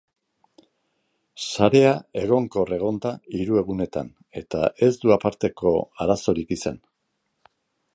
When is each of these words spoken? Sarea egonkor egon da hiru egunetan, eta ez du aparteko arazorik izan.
Sarea 1.49 1.91
egonkor 2.23 2.73
egon 2.79 2.99
da 3.05 3.13
hiru 3.39 3.61
egunetan, 3.63 4.11
eta 4.45 4.67
ez 4.89 4.93
du 5.05 5.17
aparteko 5.21 5.77
arazorik 6.07 6.57
izan. 6.61 6.87